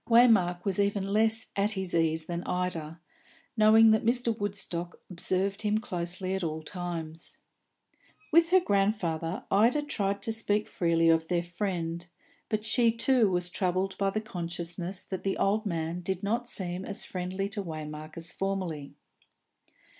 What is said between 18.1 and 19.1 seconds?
as formerly.